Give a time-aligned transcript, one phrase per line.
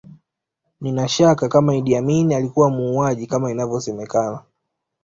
[0.81, 4.43] Nina shaka kama Idi Amin alikuwa muuaji kama inavyosemekana